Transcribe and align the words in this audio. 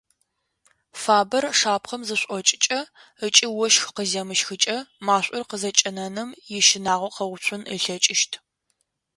Фабэр 1.01 1.43
шапхъэм 1.59 2.01
зышӏокӏыкӏэ 2.07 2.79
ыкӏи 3.25 3.47
ощх 3.63 3.83
къыземыщхыкӏэ 3.95 4.77
машӏор 5.05 5.43
къызэкӏэнэным 5.49 6.29
ищынагъо 6.57 7.09
къэуцун 7.15 7.61
ылъэкӏыщт. 7.73 8.31